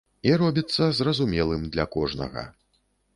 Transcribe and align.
І 0.27 0.31
робіцца 0.41 0.87
зразумелым 0.99 1.67
для 1.75 1.85
кожнага. 1.97 2.47